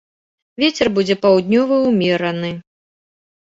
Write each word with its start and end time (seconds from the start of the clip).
Вецер 0.63 0.87
будзе 0.95 1.17
паўднёвы 1.27 1.79
ўмераны. 1.91 2.53